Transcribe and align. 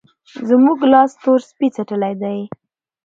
زموږ 0.49 0.79
لاس 0.91 1.11
تور 1.21 1.39
سپی 1.49 1.67
څټلی 1.75 2.13
دی. 2.21 2.39